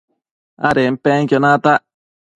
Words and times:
adenpenquio 0.69 1.37
natac 1.43 1.79